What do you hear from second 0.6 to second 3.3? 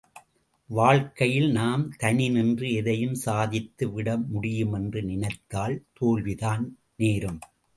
வாழ்க்கையில் நாம் தனி நின்று எதையும்